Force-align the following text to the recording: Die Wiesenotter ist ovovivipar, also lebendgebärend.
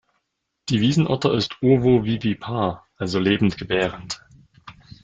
Die 0.69 0.81
Wiesenotter 0.81 1.31
ist 1.35 1.61
ovovivipar, 1.61 2.87
also 2.97 3.19
lebendgebärend. 3.19 4.19